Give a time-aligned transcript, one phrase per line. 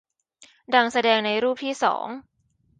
[0.73, 2.05] ดังแสดงในรูปที่สอง